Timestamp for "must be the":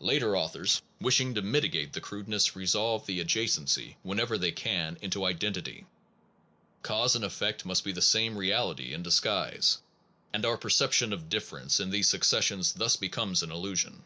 7.64-8.02